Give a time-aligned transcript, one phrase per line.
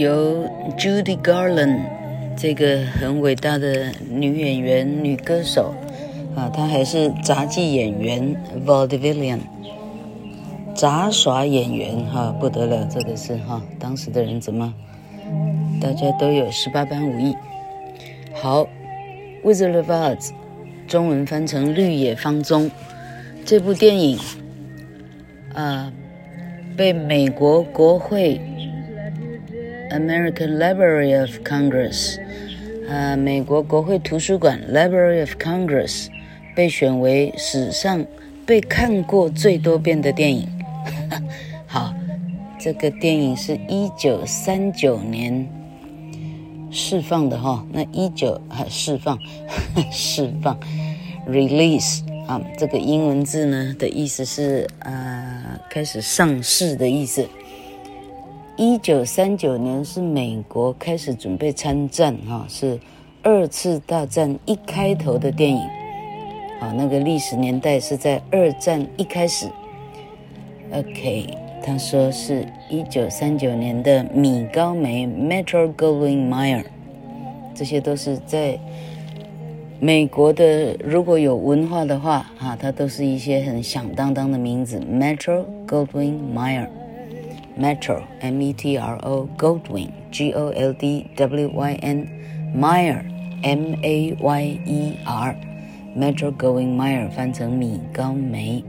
[0.00, 1.78] 由 Judy Garland
[2.34, 5.74] 这个很伟大的女演员、女歌手
[6.34, 8.34] 啊，她还是杂技演员
[8.64, 9.40] Vaudevillian，
[10.74, 14.72] 杂耍演员哈、不得了，这个是哈、当时的人怎么
[15.82, 17.36] 大家都有十八般武艺。
[18.32, 18.64] 好，
[19.44, 20.16] 《Wizard of Oz》
[20.88, 22.64] 中文翻成《绿野芳踪》
[23.44, 24.18] 这部电影
[25.52, 25.92] 啊，
[26.74, 28.40] 被美国国会。
[29.90, 32.18] American Library of Congress，
[32.88, 36.08] 啊，美国国会图书馆 Library of Congress
[36.54, 38.04] 被选为史上
[38.46, 40.48] 被看过最多遍的电影。
[41.66, 41.94] 好，
[42.58, 45.48] 这个电影是一九三九年
[46.70, 49.18] 释放的哈，那一九还释放
[49.90, 50.58] 释放
[51.28, 57.28] release 啊，这个英文字呢的意思是啊，开始上市的意思。
[58.60, 62.78] 一九三九年是美国开始准备参战，哈，是
[63.22, 65.62] 二次大战一开头的电影，
[66.60, 69.46] 好，那个历史年代是在二战一开始。
[70.74, 71.34] OK，
[71.64, 76.64] 他说是一九三九年的米高梅 Metro Goldwyn Mayer，
[77.54, 78.58] 这些都是在
[79.80, 86.68] 美国的，如果有文化的话，哈，它都是一些很响当当的名字，Metro Goldwyn Mayer。
[87.57, 92.07] Metro, M-E-T-R-O, Goldwyn, G-O-L-D-W-Y-N,
[92.55, 93.05] Meyer,
[93.43, 95.35] M-A-Y-E-R,
[95.95, 98.63] Metro Goldwyn Mayer 翻成米高梅，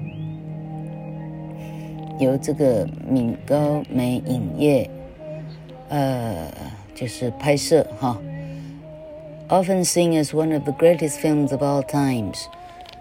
[2.21, 4.89] 由这个米高梅影业，
[5.89, 6.49] 呃，
[6.95, 8.17] 就是拍摄哈。
[9.49, 12.47] Often seen as one of the greatest films of all times，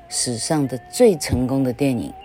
[0.09, 2.19] 史上的最成功的电影哈。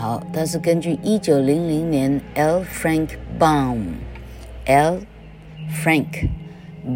[0.00, 2.62] 好，它是根据一九零零年 L.
[2.62, 3.08] Frank
[3.38, 5.00] Baum，L.
[5.68, 6.30] Frank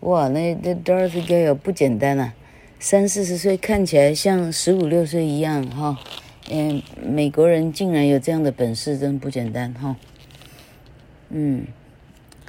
[0.00, 2.34] 哇，那那 Dorothy Gale 不简单啊，
[2.78, 5.98] 三四十岁看起来像十五六岁一样哈。
[6.50, 9.96] 嗯，美国人竟然有这样的本事，真不简单哈。
[11.28, 11.66] 嗯，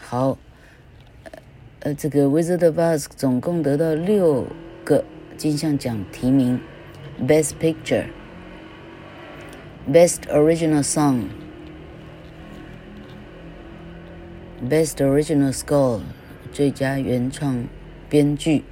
[0.01, 0.37] 好。
[1.83, 4.47] 呃，这个《Wizard of Oz》总共得到六
[4.85, 5.03] 个
[5.35, 6.57] 金像奖提名
[7.27, 8.05] ：Best Picture、
[9.91, 11.23] Best Original Song、
[14.65, 15.99] Best Original Score（
[16.53, 17.67] 最佳原创
[18.07, 18.63] 编剧）。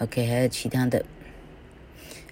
[0.00, 1.04] OK，还有其他的。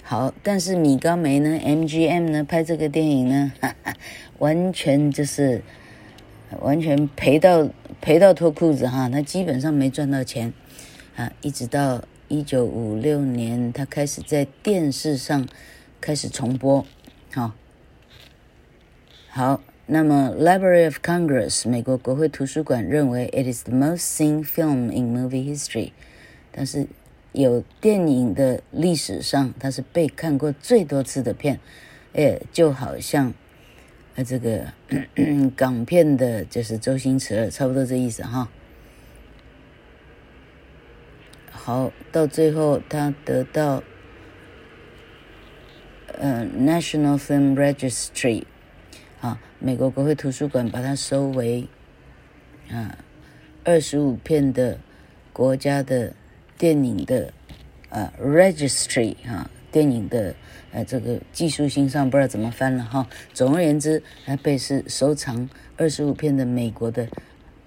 [0.03, 2.43] 好，但是米高梅呢？MGM 呢？
[2.43, 3.95] 拍这个电影呢，哈哈，
[4.39, 5.63] 完全就是。
[6.63, 7.69] 完全赔到
[8.01, 10.53] 赔到脱裤子哈，他基本上没赚到钱
[11.17, 11.33] 啊！
[11.43, 15.47] 一直到一九五六年，他开始在电视上
[16.01, 16.87] 开始重播，
[17.33, 17.53] 好，
[19.31, 19.63] 好。
[19.91, 25.93] 那么，Library of Congress 美国国会图书馆认为，it is the most seen film in movie history，
[26.53, 26.87] 但是
[27.33, 31.59] 有电影的历史上，它是被看过最多次的片，
[32.13, 33.33] 诶，就好像。
[34.19, 34.67] 那这个
[35.55, 38.49] 港片的，就是周星驰，差不多这意思哈。
[41.53, 43.81] 好，到最后他得到
[46.19, 48.43] 呃 National Film Registry
[49.21, 51.69] 啊，美国国会图书馆把它收为
[52.69, 52.99] 啊
[53.63, 54.81] 二十五片的
[55.33, 56.13] 国家的
[56.57, 57.33] 电影的
[57.91, 59.49] 呃 Registry 啊。
[59.71, 60.35] 电影的
[60.73, 63.07] 呃，这个技术性上不知道怎么翻了哈。
[63.33, 67.09] 总而言之，它被是收藏二十五片的美国的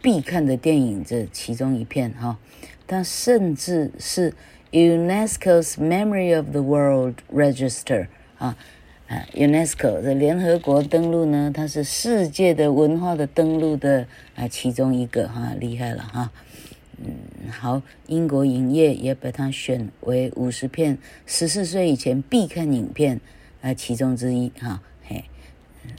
[0.01, 2.37] 必看的电影这其中一片哈。
[2.87, 4.33] 它甚至是
[4.71, 8.07] UNESCO's Memory of the World Register
[8.37, 8.57] 啊
[9.07, 16.31] 啊，UNESCO 的联合国登录呢，它是世界的文化的登录的啊其中一个哈，厉害了哈。
[17.03, 23.19] 嗯，好，英国影业也把它选为五十片十四岁以前必看影片
[23.61, 25.25] 啊其中之一哈，嘿，
[25.83, 25.91] 嗯，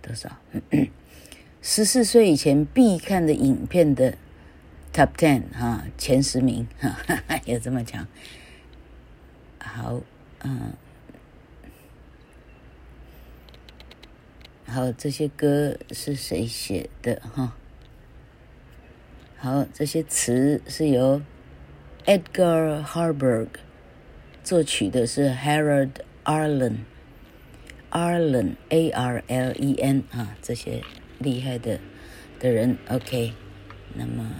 [0.00, 0.30] 多少？
[1.60, 4.16] 十四岁以前必看的影片的
[4.92, 6.96] Top Ten 哈，前十名哈，
[7.46, 8.06] 有这么强？
[9.58, 10.00] 好，
[10.42, 10.72] 嗯，
[14.66, 17.56] 好，这些歌是谁写的哈？
[19.44, 21.20] 好，这些词是由
[22.06, 23.48] Edgar Harburg
[24.42, 25.90] 作曲的，是 Harold
[26.24, 30.82] Arlen，Arlen A R L E N 啊，这些
[31.18, 31.78] 厉害的
[32.40, 32.78] 的人。
[32.88, 33.34] OK，
[33.92, 34.34] 那么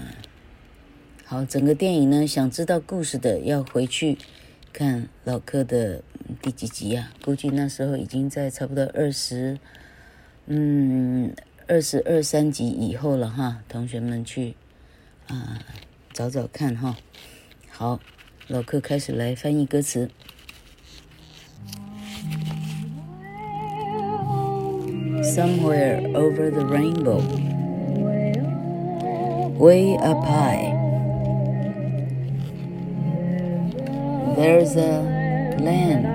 [1.26, 4.16] 好，整个电影呢，想知道故事的要回去
[4.72, 6.02] 看老柯的
[6.40, 7.12] 第几集啊？
[7.22, 9.58] 估计那时候已经在差不多二十，
[10.46, 11.34] 嗯，
[11.68, 14.54] 二十二三集以后了哈，同学们去。
[15.27, 15.59] 啊，
[16.13, 16.95] 找找看哈。
[17.69, 17.99] 好，
[18.47, 20.09] 老柯开始来翻译歌词。
[25.21, 27.21] Somewhere over the rainbow,
[29.57, 30.73] way up high,
[34.35, 35.03] there's a
[35.59, 36.05] land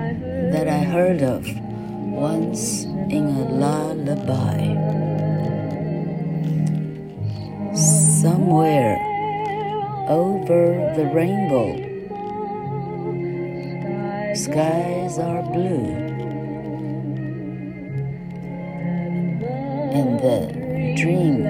[0.51, 1.47] that I heard of
[2.11, 4.73] once in a lullaby.
[7.73, 8.97] Somewhere
[10.10, 11.70] over the rainbow,
[14.34, 15.86] skies are blue,
[19.94, 21.44] and the dream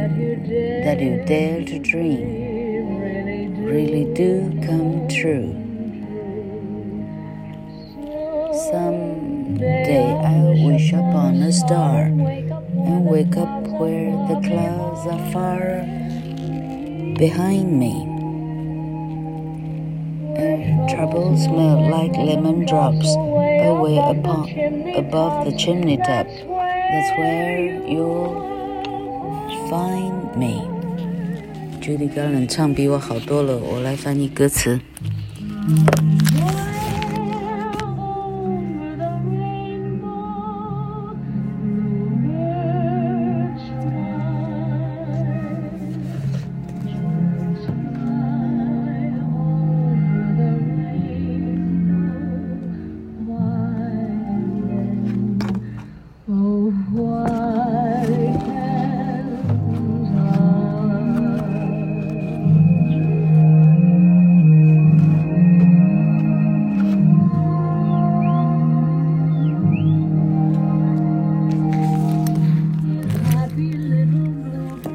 [0.84, 5.56] that you dare to dream really do come true.
[8.70, 15.80] Someday I'll wish upon a star and wake up where the clouds are far
[17.16, 18.09] behind me
[20.99, 24.49] And troubles melt like lemon drops away upon,
[24.93, 26.27] above the chimney top.
[26.27, 28.35] That's where you'll
[29.69, 30.67] find me.
[31.79, 34.81] Judy Garland 唱比我好多了，我来翻译歌词。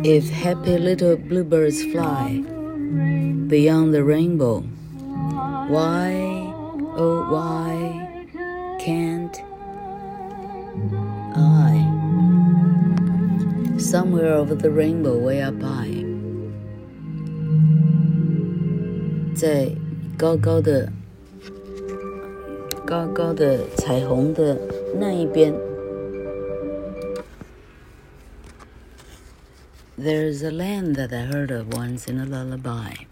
[0.05, 2.43] If happy little bluebirds fly
[3.49, 4.63] beyond the rainbow,
[5.69, 6.15] why,
[6.97, 8.27] oh, why
[8.81, 9.37] can't
[11.37, 11.87] I?
[13.79, 16.05] Somewhere over the rainbow, way up high，
[19.35, 19.71] 在
[20.17, 20.91] 高高的、
[22.87, 24.59] 高高的彩虹的
[24.99, 25.53] 那一边。
[29.98, 33.08] There's a land that I heard of once in a lullaby。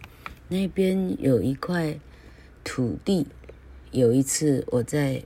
[0.50, 1.98] 那边有一块
[2.66, 3.28] 土地，
[3.92, 5.24] 有一次我在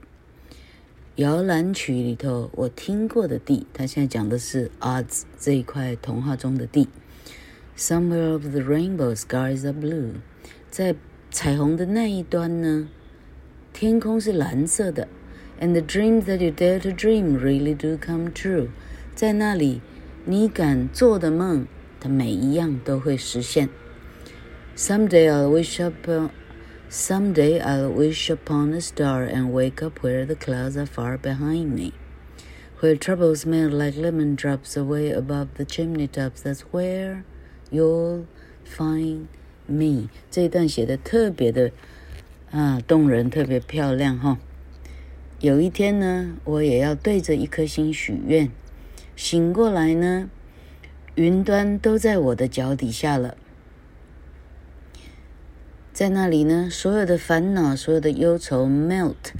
[1.16, 3.66] 摇篮曲里头我听过的地。
[3.74, 6.86] 他现在讲的是 Oz 这一块童话中的地。
[7.76, 10.12] Somewhere over the rainbow, skies are blue。
[10.70, 10.94] 在
[11.32, 12.88] 彩虹的那一端呢，
[13.72, 15.08] 天空是蓝色的。
[15.60, 18.68] And the dreams that you dare to dream really do come true。
[19.16, 19.80] 在那里。
[20.27, 21.67] 你敢做的梦，
[21.99, 23.69] 它每一样都会实现。
[24.75, 26.29] Someday I'll wish upon,
[26.89, 31.75] someday I'll wish upon a star and wake up where the clouds are far behind
[31.75, 31.91] me,
[32.81, 36.41] where troubles melt like lemon drops away above the chimney tops.
[36.41, 37.23] That's where
[37.69, 38.25] you'll
[38.65, 39.27] find
[39.67, 40.09] me。
[40.31, 41.71] 这一段写的特别的
[42.49, 44.39] 啊动人，特别漂亮哈。
[45.39, 48.49] 有一天呢，我也要对着一颗星许愿。
[49.18, 50.30] 醒过来呢，
[51.16, 53.36] 云端都在我的脚底下了，
[55.92, 59.32] 在那里呢，所有的烦恼、所有的忧愁 melt，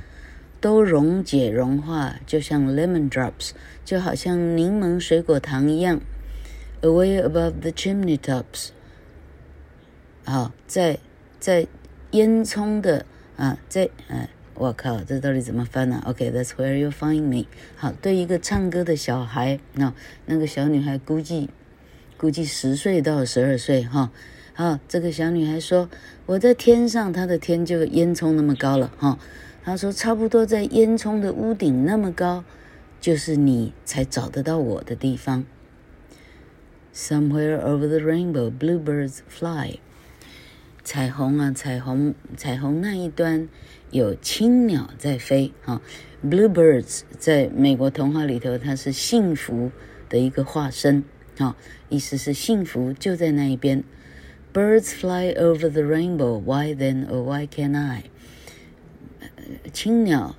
[0.60, 3.52] 都溶解、融化，就像 lemon drops，
[3.84, 6.00] 就好像柠檬水果糖一样。
[6.82, 8.70] Away above the chimney tops，
[10.24, 10.98] 好，在
[11.38, 11.68] 在
[12.10, 13.06] 烟囱的
[13.36, 14.28] 啊，在啊。
[14.58, 17.46] 我靠，这到底怎么翻呢？OK，that's、where you find me。
[17.76, 19.94] 好，对一个唱歌的小孩，那
[20.26, 21.48] 那个小女孩估计
[22.16, 24.10] 估计十岁到十二岁哈。
[24.54, 25.88] 好，这个小女孩说
[26.26, 29.16] ：“我在天上，她的天就烟囱那么高了哈。”
[29.62, 32.42] 她说：“差不多在烟囱的屋顶那么高，
[33.00, 35.44] 就是你才找得到我的地方。”
[36.92, 39.78] Somewhere over the rainbow, bluebirds fly。
[40.88, 43.46] 彩虹啊，彩虹，彩虹那一端。
[43.90, 45.82] 有青鸟在飞，哈
[46.24, 49.70] ，bluebirds 在美国童话里头，它是幸福
[50.08, 51.04] 的一个化身，
[51.36, 51.54] 哈，
[51.90, 53.84] 意思是幸福就在那一边。
[54.54, 58.04] Birds fly over the rainbow, why then, or why can't I？
[59.70, 60.36] 青鸟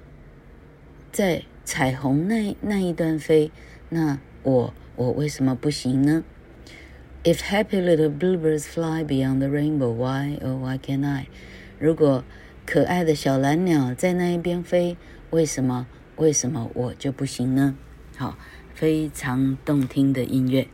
[1.11, 3.51] 在彩虹那那一端飞，
[3.89, 6.23] 那我我为什么不行呢
[7.29, 11.27] ？If happy little bluebirds fly beyond the rainbow, why, oh why can't I？
[11.77, 12.23] 如果
[12.65, 14.97] 可爱的小蓝鸟在那一边飞，
[15.29, 15.85] 为什么？
[16.15, 17.75] 为什么我就不行呢？
[18.17, 18.35] 好，
[18.73, 20.69] 非常动听的音乐。